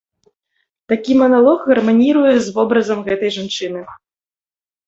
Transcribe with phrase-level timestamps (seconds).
[0.93, 3.81] Такі маналог гарманіруе з вобразам гэтай жанчыны.